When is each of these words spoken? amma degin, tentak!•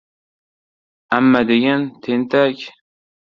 amma 1.15 1.39
degin, 1.47 1.81
tentak!• 2.03 2.57